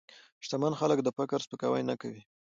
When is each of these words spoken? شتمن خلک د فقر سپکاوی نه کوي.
شتمن 0.45 0.73
خلک 0.79 0.99
د 1.03 1.09
فقر 1.17 1.39
سپکاوی 1.45 1.81
نه 1.89 1.95
کوي. 2.01 2.21